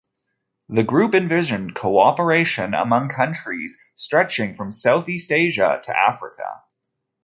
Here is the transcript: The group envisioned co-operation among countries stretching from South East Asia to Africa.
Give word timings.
The 0.67 0.81
group 0.83 1.13
envisioned 1.13 1.75
co-operation 1.75 2.73
among 2.73 3.09
countries 3.09 3.77
stretching 3.93 4.55
from 4.55 4.71
South 4.71 5.07
East 5.07 5.31
Asia 5.31 5.79
to 5.83 5.95
Africa. 5.95 6.63